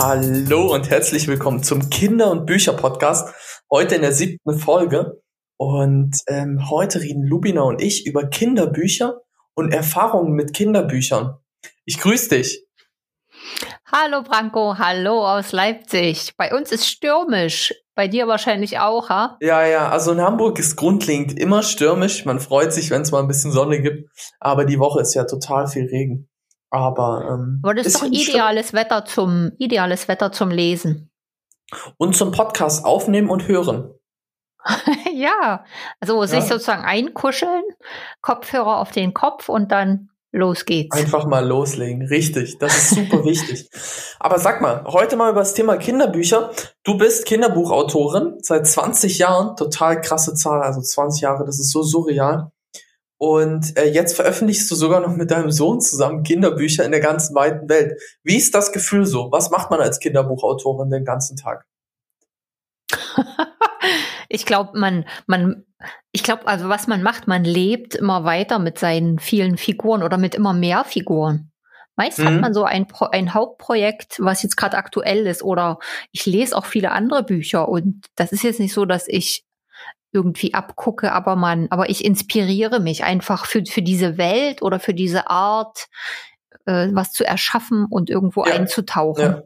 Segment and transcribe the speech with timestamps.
[0.00, 3.34] Hallo und herzlich willkommen zum Kinder- und Bücher-Podcast.
[3.68, 5.20] Heute in der siebten Folge.
[5.56, 9.22] Und ähm, heute reden Lubina und ich über Kinderbücher
[9.56, 11.38] und Erfahrungen mit Kinderbüchern.
[11.84, 12.64] Ich grüße dich.
[13.90, 16.34] Hallo Branko, hallo aus Leipzig.
[16.36, 17.74] Bei uns ist stürmisch.
[17.96, 19.36] Bei dir wahrscheinlich auch, ha?
[19.40, 22.24] Ja, ja, also in Hamburg ist grundlegend immer stürmisch.
[22.24, 24.08] Man freut sich, wenn es mal ein bisschen Sonne gibt.
[24.38, 26.27] Aber die Woche ist ja total viel Regen.
[26.70, 31.10] Aber, ähm, Aber das ist, doch ideales Wetter zum ideales Wetter zum Lesen.
[31.96, 33.94] Und zum Podcast aufnehmen und hören.
[35.12, 35.64] ja,
[36.00, 37.62] also sich sozusagen einkuscheln,
[38.20, 40.96] Kopfhörer auf den Kopf und dann los geht's.
[40.96, 42.58] Einfach mal loslegen, richtig.
[42.58, 43.68] Das ist super wichtig.
[44.18, 46.50] Aber sag mal, heute mal über das Thema Kinderbücher.
[46.84, 51.82] Du bist Kinderbuchautorin seit 20 Jahren, total krasse Zahl, also 20 Jahre, das ist so
[51.82, 52.50] surreal.
[53.18, 57.34] Und äh, jetzt veröffentlichst du sogar noch mit deinem Sohn zusammen Kinderbücher in der ganzen
[57.34, 58.00] weiten Welt.
[58.22, 59.32] Wie ist das Gefühl so?
[59.32, 61.66] Was macht man als Kinderbuchautorin den ganzen Tag?
[64.28, 65.64] ich glaube, man, man,
[66.12, 70.16] ich glaube, also was man macht, man lebt immer weiter mit seinen vielen Figuren oder
[70.16, 71.50] mit immer mehr Figuren.
[71.96, 72.26] Meist mhm.
[72.26, 75.80] hat man so ein, ein Hauptprojekt, was jetzt gerade aktuell ist, oder
[76.12, 79.44] ich lese auch viele andere Bücher und das ist jetzt nicht so, dass ich
[80.12, 84.94] irgendwie abgucke, aber man, aber ich inspiriere mich einfach für, für diese Welt oder für
[84.94, 85.88] diese Art,
[86.66, 88.54] äh, was zu erschaffen und irgendwo ja.
[88.54, 89.22] einzutauchen.
[89.22, 89.42] Ja.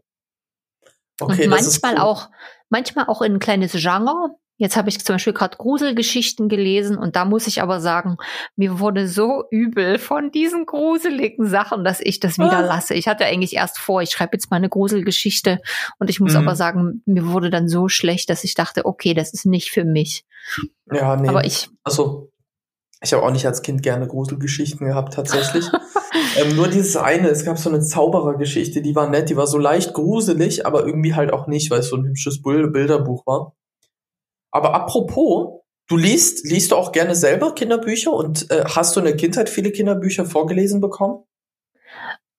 [1.21, 2.01] Okay, und manchmal cool.
[2.01, 2.31] auch,
[2.69, 4.37] manchmal auch in ein kleines Genre.
[4.63, 8.17] Jetzt habe ich zum Beispiel gerade Gruselgeschichten gelesen und da muss ich aber sagen,
[8.55, 12.61] mir wurde so übel von diesen gruseligen Sachen, dass ich das wieder ah.
[12.61, 12.95] lasse.
[12.95, 15.59] Ich hatte eigentlich erst vor, ich schreibe jetzt mal eine Gruselgeschichte
[15.99, 16.47] und ich muss mhm.
[16.47, 19.85] aber sagen, mir wurde dann so schlecht, dass ich dachte, okay, das ist nicht für
[19.85, 20.25] mich.
[20.93, 21.29] Ja, nee.
[21.29, 21.69] Aber ich.
[21.83, 22.31] Also,
[23.03, 25.67] ich habe auch nicht als Kind gerne Gruselgeschichten gehabt, tatsächlich.
[26.37, 29.59] ähm, nur dieses eine, es gab so eine Zauberergeschichte, die war nett, die war so
[29.59, 33.57] leicht gruselig, aber irgendwie halt auch nicht, weil es so ein hübsches Bilderbuch war.
[34.53, 39.07] Aber apropos, du liest, liest du auch gerne selber Kinderbücher und äh, hast du in
[39.07, 41.25] der Kindheit viele Kinderbücher vorgelesen bekommen?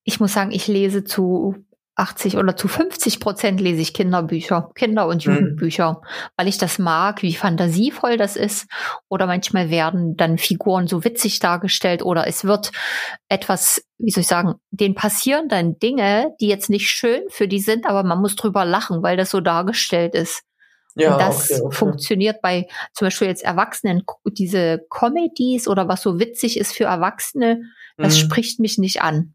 [0.06, 1.56] Ich muss sagen, ich lese zu
[1.96, 5.34] 80 oder zu 50 Prozent lese ich Kinderbücher, Kinder- und mhm.
[5.34, 6.08] Jugendbücher, mhm.
[6.38, 8.68] weil ich das mag, wie fantasievoll das ist.
[9.10, 12.72] Oder manchmal werden dann Figuren so witzig dargestellt oder es wird
[13.30, 17.60] etwas, wie soll ich sagen, denen passieren dann Dinge, die jetzt nicht schön für die
[17.60, 20.44] sind, aber man muss drüber lachen, weil das so dargestellt ist.
[20.96, 21.76] Ja, und das okay, okay.
[21.76, 27.64] funktioniert bei zum Beispiel jetzt Erwachsenen, diese Comedies oder was so witzig ist für Erwachsene,
[27.98, 28.20] das mhm.
[28.20, 29.34] spricht mich nicht an.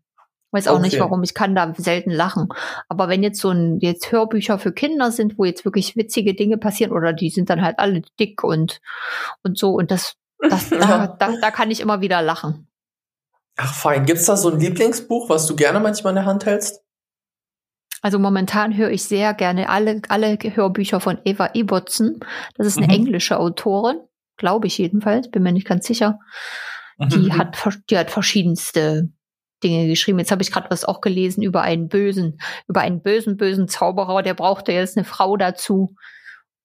[0.51, 0.83] Weiß auch okay.
[0.83, 2.49] nicht warum, ich kann da selten lachen.
[2.89, 6.57] Aber wenn jetzt so ein, jetzt Hörbücher für Kinder sind, wo jetzt wirklich witzige Dinge
[6.57, 8.81] passieren, oder die sind dann halt alle dick und,
[9.43, 12.67] und so, und das, das, da, da, da kann ich immer wieder lachen.
[13.57, 14.07] Ach fein.
[14.07, 16.83] Gibt's da so ein Lieblingsbuch, was du gerne manchmal in der Hand hältst?
[18.01, 22.21] Also momentan höre ich sehr gerne alle, alle Hörbücher von Eva Ibbotson.
[22.57, 22.93] Das ist eine mhm.
[22.93, 24.01] englische Autorin,
[24.37, 26.19] glaube ich jedenfalls, bin mir nicht ganz sicher.
[26.99, 27.39] Die mhm.
[27.39, 27.57] hat,
[27.91, 29.11] die hat verschiedenste
[29.63, 30.19] Dinge geschrieben.
[30.19, 34.23] Jetzt habe ich gerade was auch gelesen über einen bösen, über einen bösen, bösen Zauberer,
[34.23, 35.95] der brauchte jetzt eine Frau dazu.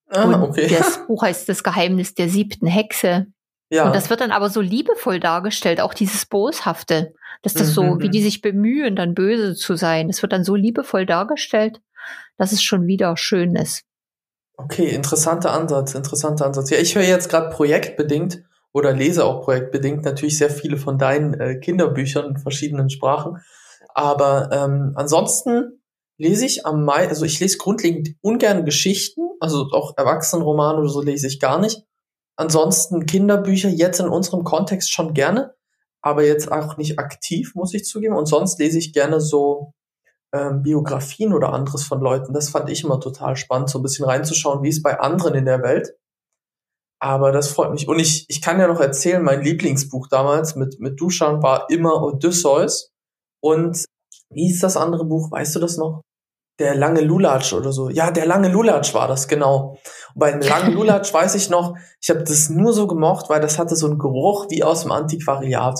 [0.09, 0.67] Ah, okay.
[0.69, 3.27] das Buch heißt Das Geheimnis der siebten Hexe.
[3.73, 3.87] Ja.
[3.87, 7.73] Und das wird dann aber so liebevoll dargestellt, auch dieses Boshafte, dass das mhm.
[7.73, 10.09] so, wie die sich bemühen, dann böse zu sein.
[10.09, 11.81] Das wird dann so liebevoll dargestellt,
[12.37, 13.83] dass es schon wieder schön ist.
[14.57, 16.69] Okay, interessanter Ansatz, interessanter Ansatz.
[16.69, 21.33] Ja, ich höre jetzt gerade projektbedingt oder lese auch projektbedingt natürlich sehr viele von deinen
[21.33, 23.39] äh, Kinderbüchern in verschiedenen Sprachen.
[23.95, 25.81] Aber ähm, ansonsten
[26.19, 31.01] lese ich am meisten, also ich lese grundlegend ungern Geschichten, also auch Erwachsenenromane oder so
[31.01, 31.83] lese ich gar nicht.
[32.35, 35.53] Ansonsten Kinderbücher jetzt in unserem Kontext schon gerne,
[36.01, 38.15] aber jetzt auch nicht aktiv, muss ich zugeben.
[38.15, 39.73] Und sonst lese ich gerne so
[40.33, 42.33] ähm, Biografien oder anderes von Leuten.
[42.33, 45.45] Das fand ich immer total spannend, so ein bisschen reinzuschauen, wie es bei anderen in
[45.45, 45.95] der Welt.
[46.99, 47.87] Aber das freut mich.
[47.87, 52.01] Und ich, ich kann ja noch erzählen, mein Lieblingsbuch damals mit, mit Duschan war immer
[52.01, 52.91] Odysseus.
[53.41, 53.85] Und
[54.29, 55.29] wie ist das andere Buch?
[55.29, 56.01] Weißt du das noch?
[56.59, 57.89] Der lange Lulatsch oder so.
[57.89, 59.77] Ja, der lange Lulatsch war das, genau.
[60.13, 63.41] Und bei dem langen Lulatsch weiß ich noch, ich habe das nur so gemocht, weil
[63.41, 65.79] das hatte so einen Geruch wie aus dem Antiquariat.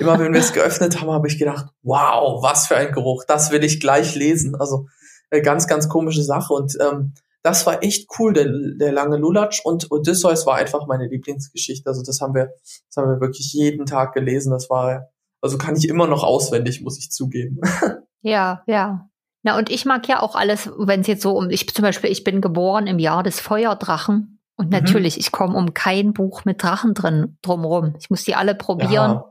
[0.00, 3.50] Immer wenn wir es geöffnet haben, habe ich gedacht, wow, was für ein Geruch, das
[3.50, 4.56] will ich gleich lesen.
[4.56, 4.86] Also
[5.30, 6.54] äh, ganz, ganz komische Sache.
[6.54, 8.46] Und ähm, das war echt cool, der,
[8.78, 9.60] der lange Lulatsch.
[9.64, 11.88] Und Odysseus war einfach meine Lieblingsgeschichte.
[11.88, 12.50] Also das haben wir,
[12.88, 14.50] das haben wir wirklich jeden Tag gelesen.
[14.50, 15.10] Das war,
[15.40, 17.60] also kann ich immer noch auswendig, muss ich zugeben.
[18.22, 19.09] Ja, ja.
[19.42, 22.10] Na, und ich mag ja auch alles, wenn es jetzt so um, ich zum Beispiel,
[22.10, 24.72] ich bin geboren im Jahr des Feuerdrachen Und mhm.
[24.72, 25.20] natürlich, mhm.
[25.20, 27.94] ich komme um kein Buch mit Drachen drin drumrum.
[27.98, 28.92] Ich muss die alle probieren.
[28.92, 29.30] Ja,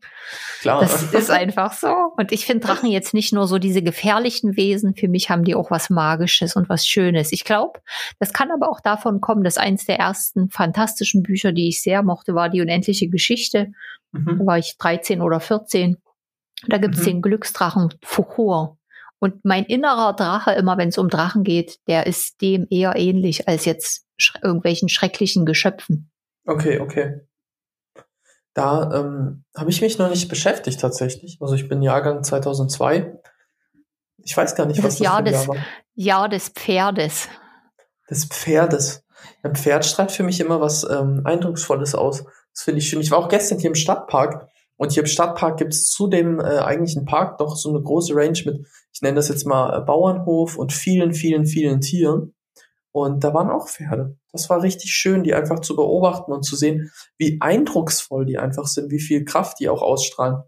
[0.61, 0.81] klar.
[0.81, 1.93] Das ist einfach so.
[2.17, 4.95] Und ich finde Drachen jetzt nicht nur so diese gefährlichen Wesen.
[4.95, 7.31] Für mich haben die auch was Magisches und was Schönes.
[7.31, 7.79] Ich glaube,
[8.17, 12.01] das kann aber auch davon kommen, dass eins der ersten fantastischen Bücher, die ich sehr
[12.01, 13.71] mochte, war die unendliche Geschichte.
[14.11, 14.39] Mhm.
[14.39, 15.97] Da war ich 13 oder 14.
[16.67, 17.05] Da gibt es mhm.
[17.05, 18.78] den Glücksdrachen Fuchur.
[19.19, 23.47] Und mein innerer Drache, immer wenn es um Drachen geht, der ist dem eher ähnlich
[23.47, 26.11] als jetzt sch irgendwelchen schrecklichen Geschöpfen.
[26.45, 27.21] Okay, okay.
[28.53, 31.37] Da ähm, habe ich mich noch nicht beschäftigt tatsächlich.
[31.39, 33.19] Also ich bin Jahrgang 2002.
[34.23, 35.57] Ich weiß gar nicht, das was das Jahr, des, Jahr war.
[35.95, 37.29] Jahr des Pferdes.
[38.09, 39.03] Des Pferdes.
[39.43, 42.23] Ein Pferd strahlt für mich immer was ähm, Eindrucksvolles aus.
[42.53, 43.01] Das finde ich schön.
[43.01, 44.49] Ich war auch gestern hier im Stadtpark
[44.79, 48.15] und hier im Stadtpark gibt es zu dem äh, eigentlichen Park doch so eine große
[48.15, 52.33] Range mit, ich nenne das jetzt mal äh, Bauernhof und vielen, vielen, vielen Tieren.
[52.93, 54.17] Und da waren auch Pferde.
[54.31, 58.67] Das war richtig schön, die einfach zu beobachten und zu sehen, wie eindrucksvoll die einfach
[58.67, 60.43] sind, wie viel Kraft die auch ausstrahlen.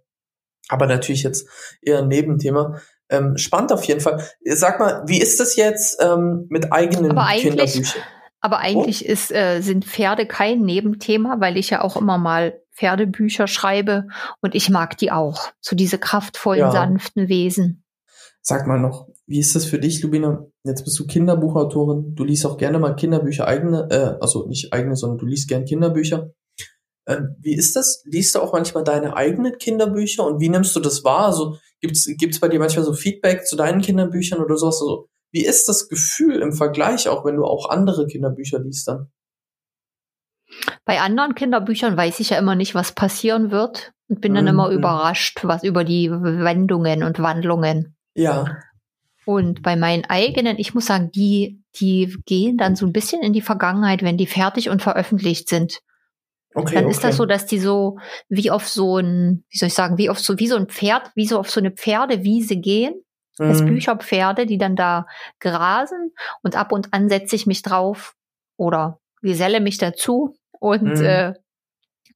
[0.69, 1.45] Aber natürlich jetzt
[1.81, 2.80] eher ein Nebenthema.
[3.10, 4.25] Ähm, spannend auf jeden Fall.
[4.45, 8.01] Sag mal, wie ist das jetzt ähm, mit eigenen Kinderbüchern?
[8.42, 9.12] Aber eigentlich oh?
[9.12, 14.08] ist, äh, sind Pferde kein Nebenthema, weil ich ja auch immer mal Pferdebücher schreibe
[14.42, 15.52] und ich mag die auch.
[15.62, 16.72] So diese kraftvollen, ja.
[16.72, 17.84] sanften Wesen.
[18.42, 20.48] Sag mal noch, wie ist das für dich, Lubina?
[20.64, 22.16] Jetzt bist du Kinderbuchautorin.
[22.16, 25.66] Du liest auch gerne mal Kinderbücher eigene, äh, also nicht eigene, sondern du liest gern
[25.66, 26.34] Kinderbücher.
[27.06, 28.02] Äh, wie ist das?
[28.06, 31.28] Liest du auch manchmal deine eigenen Kinderbücher und wie nimmst du das wahr?
[31.28, 34.82] Also gibt's gibt's bei dir manchmal so Feedback zu deinen Kinderbüchern oder sowas?
[34.82, 39.12] Also, wie ist das Gefühl im Vergleich auch, wenn du auch andere Kinderbücher liest dann?
[40.86, 44.50] Bei anderen Kinderbüchern weiß ich ja immer nicht, was passieren wird und bin dann mhm.
[44.50, 47.95] immer überrascht, was über die Wendungen und Wandlungen.
[48.13, 48.57] Ja.
[49.25, 53.33] Und bei meinen eigenen, ich muss sagen, die, die gehen dann so ein bisschen in
[53.33, 55.80] die Vergangenheit, wenn die fertig und veröffentlicht sind.
[56.54, 56.94] Okay, dann okay.
[56.94, 57.98] ist das so, dass die so
[58.28, 61.12] wie auf so ein, wie soll ich sagen, wie auf so wie so ein Pferd,
[61.16, 62.95] wie so auf so eine Pferdewiese gehen.
[63.42, 63.50] Mhm.
[63.50, 65.08] Das Bücherpferde, die dann da
[65.40, 68.16] grasen und ab und an setze ich mich drauf
[68.58, 71.04] oder geselle mich dazu und mhm.
[71.04, 71.34] äh,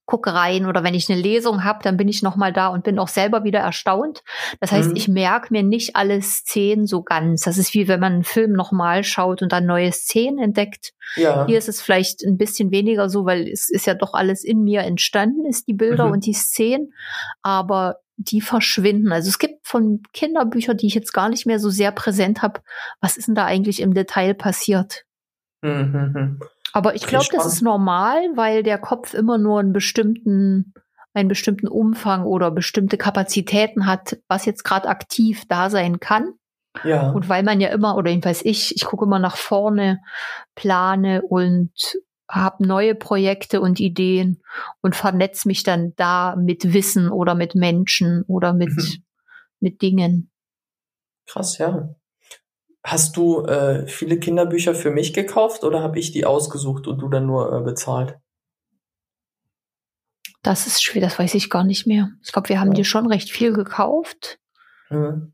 [0.06, 2.84] gucke rein oder wenn ich eine Lesung habe, dann bin ich noch mal da und
[2.84, 4.22] bin auch selber wieder erstaunt.
[4.60, 4.96] Das heißt, mhm.
[4.96, 7.42] ich merke mir nicht alle Szenen so ganz.
[7.42, 10.92] Das ist wie wenn man einen Film noch mal schaut und dann neue Szenen entdeckt.
[11.16, 11.44] Ja.
[11.46, 14.62] Hier ist es vielleicht ein bisschen weniger so, weil es ist ja doch alles in
[14.62, 16.12] mir entstanden, ist die Bilder mhm.
[16.12, 16.92] und die Szenen,
[17.42, 19.12] aber die verschwinden.
[19.12, 22.60] Also es gibt von Kinderbüchern, die ich jetzt gar nicht mehr so sehr präsent habe,
[23.00, 25.04] was ist denn da eigentlich im Detail passiert?
[25.62, 26.38] Mhm.
[26.76, 30.74] Aber ich glaube, das ist normal, weil der Kopf immer nur einen bestimmten,
[31.14, 36.34] einen bestimmten Umfang oder bestimmte Kapazitäten hat, was jetzt gerade aktiv da sein kann.
[36.84, 37.12] Ja.
[37.12, 40.02] Und weil man ja immer, oder jedenfalls ich, ich gucke immer nach vorne,
[40.54, 41.72] plane und
[42.30, 44.42] habe neue Projekte und Ideen
[44.82, 49.02] und vernetze mich dann da mit Wissen oder mit Menschen oder mit, mhm.
[49.60, 50.30] mit Dingen.
[51.24, 51.95] Krass, ja.
[52.86, 57.08] Hast du äh, viele Kinderbücher für mich gekauft oder habe ich die ausgesucht und du
[57.08, 58.16] dann nur äh, bezahlt?
[60.42, 62.10] Das ist schwer, das weiß ich gar nicht mehr.
[62.22, 62.74] Ich glaube, wir haben ja.
[62.74, 64.38] dir schon recht viel gekauft.
[64.88, 65.32] Mhm.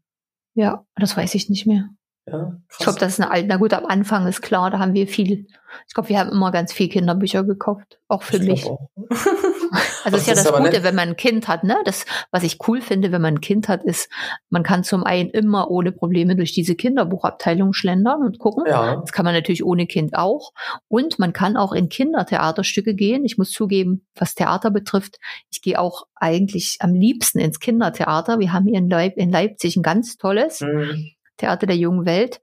[0.55, 1.91] Ja, das weiß ich nicht mehr.
[2.27, 2.59] Ja.
[2.71, 5.07] Ich glaube, das ist eine alte, na gut, am Anfang ist klar, da haben wir
[5.07, 5.47] viel,
[5.87, 8.65] ich glaube, wir haben immer ganz viel Kinderbücher gekauft, auch für ich mich.
[8.65, 8.89] Auch.
[10.05, 10.83] Also ist ja das, das Gute, nett.
[10.83, 11.77] wenn man ein Kind hat, ne?
[11.85, 14.11] Das, was ich cool finde, wenn man ein Kind hat, ist,
[14.51, 18.65] man kann zum einen immer ohne Probleme durch diese Kinderbuchabteilung schlendern und gucken.
[18.67, 18.97] Ja.
[18.97, 20.53] Das kann man natürlich ohne Kind auch.
[20.89, 23.25] Und man kann auch in Kindertheaterstücke gehen.
[23.25, 25.19] Ich muss zugeben, was Theater betrifft,
[25.51, 28.39] ich gehe auch eigentlich am liebsten ins Kindertheater.
[28.41, 30.61] Wir haben hier in, Leip in Leipzig ein ganz tolles.
[30.61, 31.13] Mhm.
[31.37, 32.41] Theater der jungen Welt.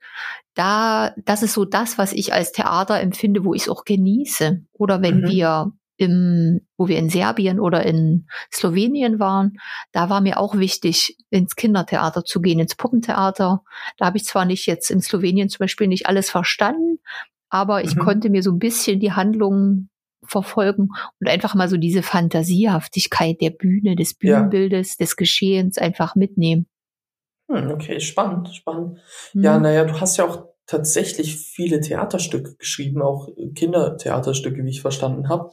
[0.56, 4.62] Da, das ist so das, was ich als Theater empfinde, wo ich es auch genieße.
[4.74, 5.30] Oder wenn mhm.
[5.30, 9.58] wir im, wo wir in Serbien oder in Slowenien waren,
[9.92, 13.64] da war mir auch wichtig, ins Kindertheater zu gehen, ins Puppentheater.
[13.98, 17.00] Da habe ich zwar nicht jetzt in Slowenien zum Beispiel nicht alles verstanden,
[17.50, 18.00] aber ich mhm.
[18.00, 19.90] konnte mir so ein bisschen die Handlungen
[20.26, 20.90] verfolgen
[21.20, 25.06] und einfach mal so diese Fantasiehaftigkeit der Bühne, des Bühnenbildes, ja.
[25.06, 26.68] des Geschehens einfach mitnehmen.
[27.52, 29.00] Hm, okay, spannend, spannend.
[29.34, 29.44] Mhm.
[29.44, 35.28] Ja, naja, du hast ja auch tatsächlich viele Theaterstücke geschrieben, auch Kindertheaterstücke, wie ich verstanden
[35.28, 35.50] habe.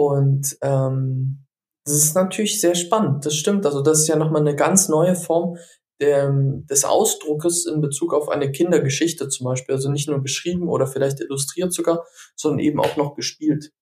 [0.00, 1.44] Und ähm,
[1.84, 3.66] das ist natürlich sehr spannend, das stimmt.
[3.66, 5.58] Also das ist ja nochmal eine ganz neue Form
[6.00, 6.32] der,
[6.70, 9.74] des Ausdruckes in Bezug auf eine Kindergeschichte zum Beispiel.
[9.74, 13.72] Also nicht nur geschrieben oder vielleicht illustriert sogar, sondern eben auch noch gespielt.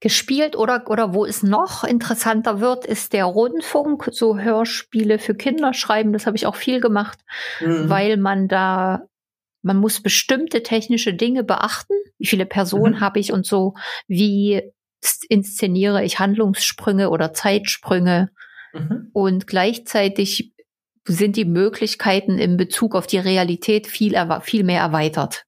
[0.00, 5.72] Gespielt oder, oder wo es noch interessanter wird, ist der Rundfunk, so Hörspiele für Kinder
[5.72, 6.12] schreiben.
[6.12, 7.20] Das habe ich auch viel gemacht,
[7.58, 7.88] mhm.
[7.88, 9.08] weil man da
[9.62, 11.94] man muss bestimmte technische Dinge beachten.
[12.18, 13.00] Wie viele Personen mhm.
[13.00, 13.74] habe ich und so?
[14.06, 14.62] Wie
[15.28, 18.30] inszeniere ich Handlungssprünge oder Zeitsprünge?
[18.72, 19.10] Mhm.
[19.12, 20.52] Und gleichzeitig
[21.04, 25.44] sind die Möglichkeiten in Bezug auf die Realität viel, viel mehr erweitert.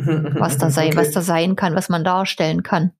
[0.00, 0.96] was da sein, okay.
[0.96, 2.92] was da sein kann, was man darstellen kann.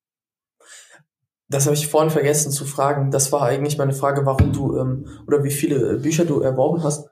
[1.48, 3.10] Das habe ich vorhin vergessen zu fragen.
[3.10, 7.08] Das war eigentlich meine Frage, warum du ähm, oder wie viele Bücher du erworben hast.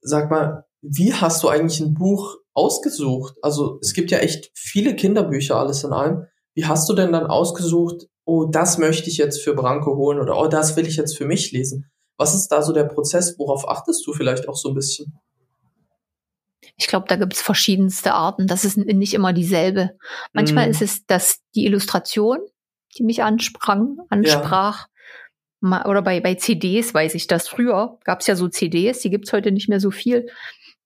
[0.00, 3.36] Sag mal, wie hast du eigentlich ein Buch ausgesucht?
[3.40, 6.26] Also es gibt ja echt viele Kinderbücher, alles in allem.
[6.54, 10.36] Wie hast du denn dann ausgesucht, oh, das möchte ich jetzt für Branko holen oder
[10.36, 11.90] oh, das will ich jetzt für mich lesen?
[12.18, 13.38] Was ist da so der Prozess?
[13.38, 15.18] Worauf achtest du vielleicht auch so ein bisschen?
[16.76, 18.46] Ich glaube, da gibt es verschiedenste Arten.
[18.46, 19.96] Das ist nicht immer dieselbe.
[20.32, 20.70] Manchmal mm.
[20.70, 22.38] ist es dass die Illustration,
[22.96, 24.86] die mich ansprang, ansprach.
[25.62, 25.86] Ja.
[25.86, 27.48] Oder bei, bei CDs weiß ich das.
[27.48, 30.28] Früher gab es ja so CDs, die gibt es heute nicht mehr so viel.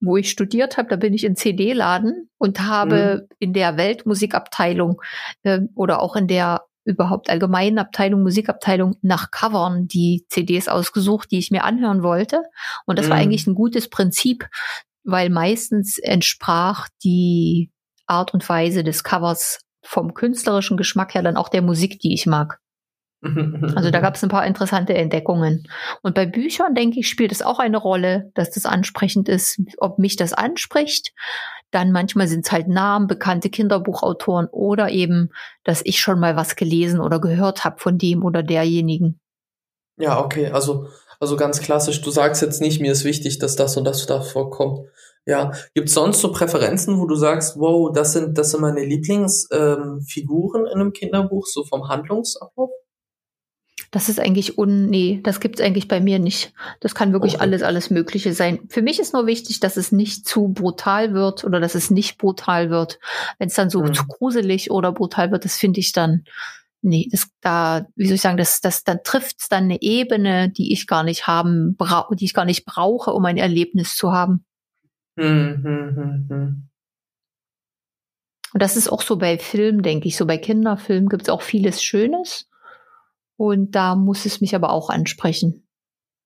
[0.00, 3.34] Wo ich studiert habe, da bin ich in CD-Laden und habe mm.
[3.38, 5.00] in der Weltmusikabteilung
[5.42, 11.38] äh, oder auch in der überhaupt allgemeinen Abteilung, Musikabteilung nach Covern die CDs ausgesucht, die
[11.38, 12.42] ich mir anhören wollte.
[12.84, 13.10] Und das mm.
[13.10, 13.22] war mhm.
[13.22, 14.46] eigentlich ein gutes Prinzip,
[15.02, 17.70] weil meistens entsprach die
[18.06, 22.26] Art und Weise des Covers vom künstlerischen Geschmack her dann auch der Musik, die ich
[22.26, 22.60] mag.
[23.22, 25.68] Also da gab es ein paar interessante Entdeckungen.
[26.02, 29.98] Und bei Büchern, denke ich, spielt es auch eine Rolle, dass das ansprechend ist, ob
[29.98, 31.12] mich das anspricht.
[31.70, 35.30] Dann manchmal sind es halt Namen, bekannte Kinderbuchautoren oder eben,
[35.64, 39.20] dass ich schon mal was gelesen oder gehört habe von dem oder derjenigen.
[39.98, 40.50] Ja, okay.
[40.50, 42.02] Also, also ganz klassisch.
[42.02, 44.86] Du sagst jetzt nicht, mir ist wichtig, dass das und das da vorkommt.
[45.28, 50.66] Ja, gibt's sonst so Präferenzen, wo du sagst, wow, das sind, das sind meine Lieblingsfiguren
[50.66, 52.70] ähm, in einem Kinderbuch, so vom Handlungsablauf?
[53.90, 56.52] Das ist eigentlich un, nee, das gibt's eigentlich bei mir nicht.
[56.80, 57.42] Das kann wirklich okay.
[57.42, 58.60] alles, alles Mögliche sein.
[58.68, 62.18] Für mich ist nur wichtig, dass es nicht zu brutal wird oder dass es nicht
[62.18, 62.98] brutal wird.
[63.38, 63.94] Wenn es dann so mhm.
[63.94, 66.24] zu gruselig oder brutal wird, das finde ich dann,
[66.82, 70.72] nee, das da, wie soll ich sagen, das, das, dann trifft's dann eine Ebene, die
[70.72, 74.44] ich gar nicht haben, brauche, die ich gar nicht brauche, um ein Erlebnis zu haben.
[75.16, 76.68] Mhm, mhm, mhm.
[78.52, 80.16] Und das ist auch so bei Filmen, denke ich.
[80.16, 82.48] So bei Kinderfilmen gibt es auch vieles Schönes.
[83.36, 85.66] Und da muss es mich aber auch ansprechen.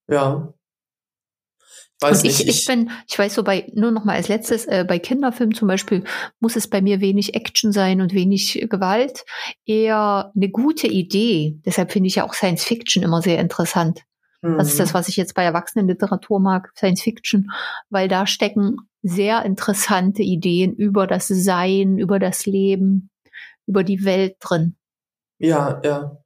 [0.09, 0.53] Ja.
[2.01, 4.65] Weiß und nicht, ich, ich, bin, ich weiß so bei, nur noch mal als letztes,
[4.65, 6.03] äh, bei Kinderfilmen zum Beispiel
[6.39, 9.23] muss es bei mir wenig Action sein und wenig Gewalt.
[9.65, 11.59] Eher eine gute Idee.
[11.63, 14.01] Deshalb finde ich ja auch Science Fiction immer sehr interessant.
[14.41, 14.57] Mhm.
[14.57, 14.93] Das ist das, mhm.
[14.95, 17.51] was ich jetzt bei Erwachsenenliteratur mag, Science Fiction,
[17.89, 23.11] weil da stecken sehr interessante Ideen über das Sein, über das Leben,
[23.67, 24.75] über die Welt drin.
[25.37, 26.20] Ja, ja.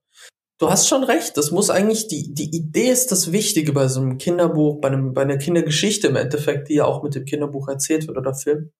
[0.57, 1.35] Du hast schon recht.
[1.35, 5.13] Das muss eigentlich die, die Idee ist das Wichtige bei so einem Kinderbuch, bei einem,
[5.13, 8.71] bei einer Kindergeschichte im Endeffekt, die ja auch mit dem Kinderbuch erzählt wird oder Film.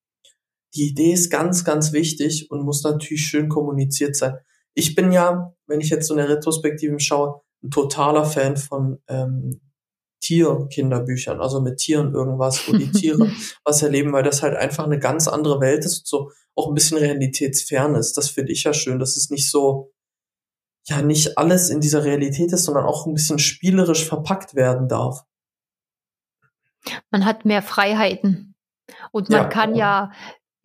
[0.74, 4.38] Die Idee ist ganz, ganz wichtig und muss natürlich schön kommuniziert sein.
[4.74, 9.62] Ich bin ja, wenn ich jetzt so eine Retrospektive schaue, ein totaler Fan von ähm,
[10.22, 13.30] Tierkinderbüchern, also mit Tieren irgendwas, wo die Tiere
[13.64, 16.74] was erleben, weil das halt einfach eine ganz andere Welt ist und so auch ein
[16.74, 18.14] bisschen realitätsfern ist.
[18.18, 19.92] Das finde ich ja schön, dass es nicht so,
[20.88, 25.24] ja, nicht alles in dieser Realität ist, sondern auch ein bisschen spielerisch verpackt werden darf.
[27.10, 28.56] Man hat mehr Freiheiten
[29.12, 29.80] und man ja, kann genau.
[29.80, 30.12] ja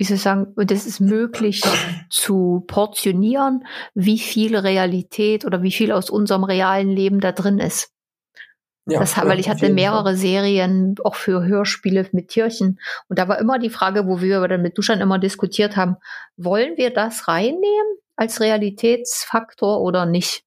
[0.00, 1.60] wie soll ich sagen, und es ist möglich
[2.08, 7.92] zu portionieren, wie viel Realität oder wie viel aus unserem realen Leben da drin ist.
[8.86, 12.80] Ja, das, weil ich hatte mehrere Serien auch für Hörspiele mit Tierchen.
[13.08, 15.96] Und da war immer die Frage, wo wir dann mit Duschan immer diskutiert haben,
[16.38, 20.44] wollen wir das reinnehmen als Realitätsfaktor oder nicht?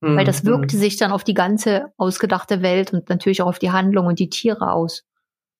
[0.00, 0.16] Mhm.
[0.16, 0.80] Weil das wirkte mhm.
[0.80, 4.30] sich dann auf die ganze ausgedachte Welt und natürlich auch auf die Handlung und die
[4.30, 5.02] Tiere aus.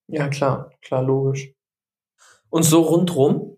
[0.06, 1.52] Ja, klar, klar, logisch.
[2.50, 3.56] Und so rundrum,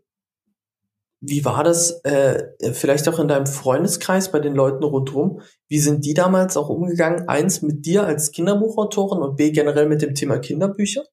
[1.21, 5.43] wie war das äh, vielleicht auch in deinem Freundeskreis bei den Leuten rundrum?
[5.69, 7.29] Wie sind die damals auch umgegangen?
[7.29, 11.05] Eins mit dir als Kinderbuchautorin und B generell mit dem Thema Kinderbücher?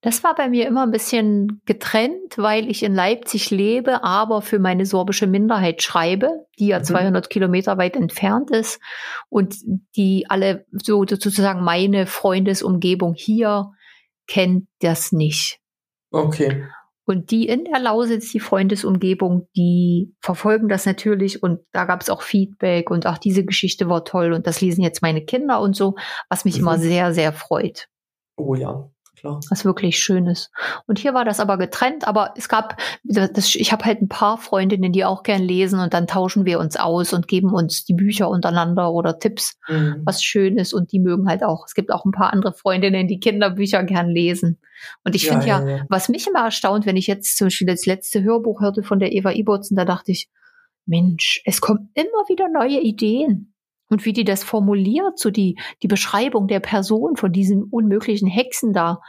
[0.00, 4.58] Das war bei mir immer ein bisschen getrennt, weil ich in Leipzig lebe, aber für
[4.58, 6.84] meine sorbische Minderheit schreibe, die ja mhm.
[6.84, 8.80] 200 Kilometer weit entfernt ist
[9.28, 9.56] und
[9.96, 13.70] die alle so sozusagen meine Freundesumgebung hier
[14.26, 15.58] kennt das nicht.
[16.10, 16.64] Okay.
[17.08, 22.10] Und die in der Lausitz, die Freundesumgebung, die verfolgen das natürlich und da gab es
[22.10, 25.74] auch Feedback und auch diese Geschichte war toll und das lesen jetzt meine Kinder und
[25.74, 25.94] so,
[26.28, 26.60] was mich mhm.
[26.60, 27.88] immer sehr, sehr freut.
[28.36, 29.40] Oh ja, klar.
[29.50, 30.50] Was wirklich schön ist.
[30.86, 34.38] Und hier war das aber getrennt, aber es gab, das, ich habe halt ein paar
[34.38, 37.94] Freundinnen, die auch gern lesen und dann tauschen wir uns aus und geben uns die
[37.94, 40.02] Bücher untereinander oder Tipps, mhm.
[40.04, 41.66] was schön ist und die mögen halt auch.
[41.66, 44.58] Es gibt auch ein paar andere Freundinnen, die Kinderbücher gern lesen.
[45.04, 47.66] Und ich ja, finde ja, ja, was mich immer erstaunt, wenn ich jetzt zum Beispiel
[47.66, 50.28] das letzte Hörbuch hörte von der Eva Ibotzen, da dachte ich,
[50.86, 53.54] Mensch, es kommen immer wieder neue Ideen.
[53.88, 58.72] Und wie die das formuliert, so die, die Beschreibung der Person von diesen unmöglichen Hexen
[58.72, 59.00] da.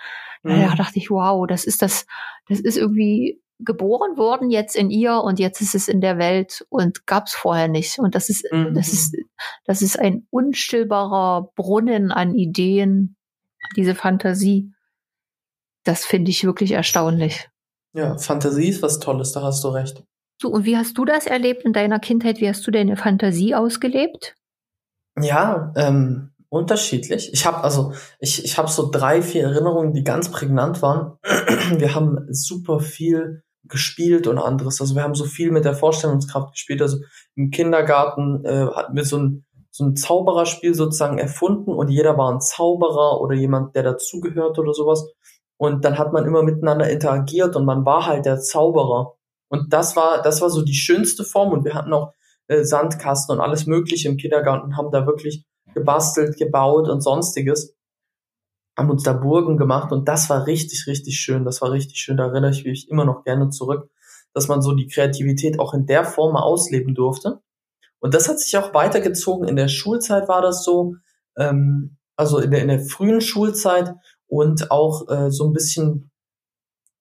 [0.43, 0.61] Mhm.
[0.61, 2.05] Ja, dachte ich, wow, das ist das,
[2.47, 6.65] das ist irgendwie geboren worden jetzt in ihr und jetzt ist es in der Welt
[6.69, 7.99] und gab es vorher nicht.
[7.99, 8.73] Und das ist, mhm.
[8.73, 9.15] das ist,
[9.65, 13.17] das ist ein unstillbarer Brunnen an Ideen,
[13.75, 14.71] diese Fantasie.
[15.83, 17.49] Das finde ich wirklich erstaunlich.
[17.93, 20.03] Ja, Fantasie ist was Tolles, da hast du recht.
[20.41, 22.39] So, und wie hast du das erlebt in deiner Kindheit?
[22.39, 24.35] Wie hast du deine Fantasie ausgelebt?
[25.21, 27.31] Ja, ähm, unterschiedlich.
[27.33, 31.17] Ich habe also ich ich habe so drei vier Erinnerungen, die ganz prägnant waren.
[31.77, 34.81] Wir haben super viel gespielt und anderes.
[34.81, 36.81] Also wir haben so viel mit der Vorstellungskraft gespielt.
[36.81, 36.97] Also
[37.35, 42.33] im Kindergarten äh, hatten wir so ein so ein Zaubererspiel sozusagen erfunden und jeder war
[42.33, 45.05] ein Zauberer oder jemand, der dazugehört oder sowas.
[45.57, 49.15] Und dann hat man immer miteinander interagiert und man war halt der Zauberer.
[49.49, 51.51] Und das war, das war so die schönste Form.
[51.51, 52.13] Und wir hatten auch
[52.49, 57.75] äh, Sandkasten und alles Mögliche im Kindergarten, haben da wirklich gebastelt, gebaut und sonstiges.
[58.75, 61.45] Haben uns da Burgen gemacht und das war richtig, richtig schön.
[61.45, 62.17] Das war richtig schön.
[62.17, 63.89] Da erinnere ich mich immer noch gerne zurück,
[64.33, 67.39] dass man so die Kreativität auch in der Form ausleben durfte.
[67.99, 69.47] Und das hat sich auch weitergezogen.
[69.47, 70.95] In der Schulzeit war das so,
[71.37, 73.93] ähm, also in der, in der frühen Schulzeit
[74.27, 76.09] und auch äh, so ein bisschen,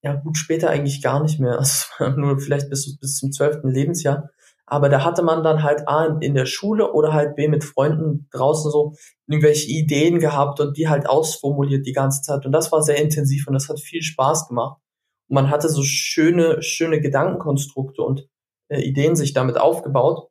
[0.03, 1.59] ja gut, später eigentlich gar nicht mehr.
[1.99, 4.31] Also nur vielleicht bis, bis zum zwölften Lebensjahr.
[4.71, 8.29] Aber da hatte man dann halt A in der Schule oder halt B mit Freunden
[8.31, 8.95] draußen so
[9.27, 12.45] irgendwelche Ideen gehabt und die halt ausformuliert die ganze Zeit.
[12.45, 14.81] Und das war sehr intensiv und das hat viel Spaß gemacht.
[15.29, 18.29] Und man hatte so schöne, schöne Gedankenkonstrukte und
[18.69, 20.29] äh, Ideen sich damit aufgebaut.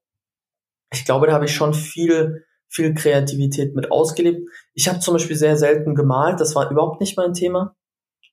[0.93, 4.47] Ich glaube, da habe ich schon viel, viel Kreativität mit ausgelebt.
[4.73, 7.75] Ich habe zum Beispiel sehr selten gemalt, das war überhaupt nicht mein Thema.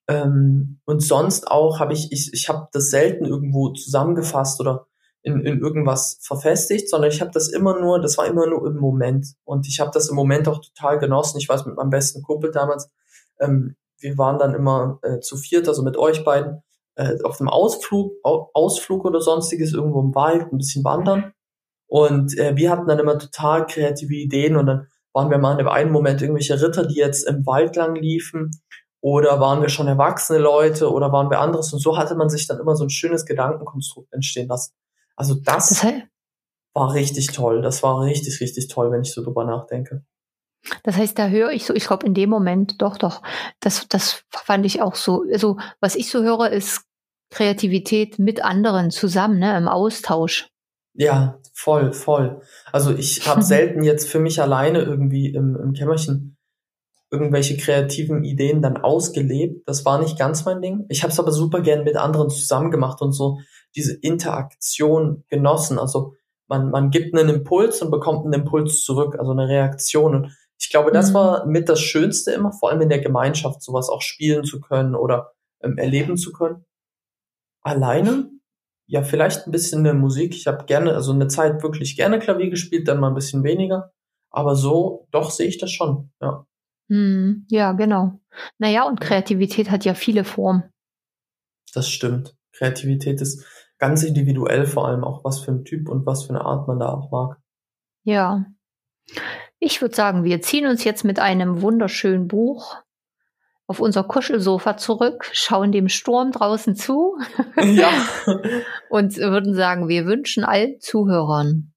[0.07, 4.87] Ähm, und sonst auch habe ich, ich, ich habe das selten irgendwo zusammengefasst oder
[5.25, 8.77] in, in irgendwas verfestigt, sondern ich habe das immer nur, das war immer nur im
[8.77, 9.27] Moment.
[9.45, 11.39] Und ich habe das im Moment auch total genossen.
[11.39, 12.91] Ich weiß, mit meinem besten Kumpel damals,
[13.41, 16.63] ähm, wir waren dann immer äh, zu viert, also mit euch beiden,
[16.97, 21.33] äh, auf einem Ausflug, Ausflug oder sonstiges, irgendwo im Wald, ein bisschen wandern.
[21.87, 25.67] Und äh, wir hatten dann immer total kreative Ideen und dann waren wir mal in
[25.67, 28.51] einem Moment irgendwelche Ritter, die jetzt im Wald lang liefen
[29.01, 32.47] oder waren wir schon erwachsene Leute oder waren wir anderes und so hatte man sich
[32.47, 34.73] dann immer so ein schönes Gedankenkonstrukt entstehen lassen.
[35.17, 36.07] Also das, das heißt,
[36.75, 37.63] war richtig toll.
[37.63, 40.05] Das war richtig, richtig toll, wenn ich so drüber nachdenke.
[40.83, 43.23] Das heißt, da höre ich so, ich glaube, in dem Moment, doch, doch,
[43.61, 45.25] das, das fand ich auch so.
[45.31, 46.85] Also, was ich so höre, ist
[47.31, 50.49] Kreativität mit anderen zusammen, ne, im Austausch.
[50.95, 52.41] Ja, voll, voll.
[52.73, 56.34] Also ich habe selten jetzt für mich alleine irgendwie im, im Kämmerchen
[57.15, 59.69] irgendwelche kreativen Ideen dann ausgelebt.
[59.69, 60.85] Das war nicht ganz mein Ding.
[60.89, 63.39] Ich habe es aber super gern mit anderen zusammen gemacht und so
[63.77, 65.79] diese Interaktion genossen.
[65.79, 66.15] Also
[66.49, 70.15] man, man gibt einen Impuls und bekommt einen Impuls zurück, also eine Reaktion.
[70.17, 71.15] Und ich glaube, das mhm.
[71.15, 74.97] war mit das Schönste immer, vor allem in der Gemeinschaft, sowas auch spielen zu können
[74.97, 76.65] oder ähm, erleben zu können.
[77.63, 78.31] Alleine?
[78.87, 80.35] Ja, vielleicht ein bisschen eine Musik.
[80.35, 83.93] Ich habe gerne, also eine Zeit wirklich gerne Klavier gespielt, dann mal ein bisschen weniger.
[84.31, 86.45] Aber so, doch sehe ich das schon, ja.
[86.89, 88.21] Hm, ja, genau.
[88.59, 90.65] Naja, und Kreativität hat ja viele Formen.
[91.73, 92.37] Das stimmt.
[92.53, 93.45] Kreativität ist
[93.79, 96.79] ganz individuell vor allem auch, was für ein Typ und was für eine Art man
[96.79, 97.39] da auch mag.
[98.05, 98.47] Ja.
[99.59, 102.77] Ich würde sagen, wir ziehen uns jetzt mit einem wunderschönen Buch
[103.67, 107.17] auf unser Kuschelsofa zurück, schauen dem Sturm draußen zu
[107.63, 107.91] ja.
[108.91, 111.74] und würden sagen, wir wünschen allen Zuhörern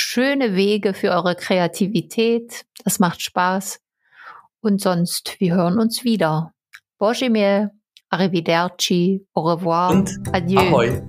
[0.00, 2.64] schöne Wege für eure Kreativität.
[2.84, 3.80] Das macht Spaß.
[4.60, 6.52] Und sonst, wir hören uns wieder.
[6.98, 7.70] Božimir,
[8.10, 10.60] arrivederci, au revoir, und adieu.
[10.60, 11.02] Ahoi.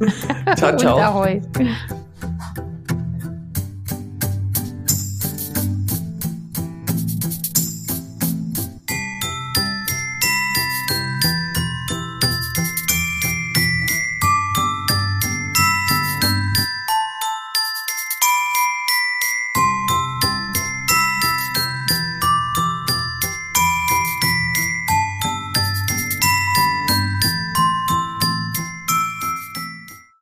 [0.56, 0.96] ciao, ciao.
[0.96, 1.42] und ahoi.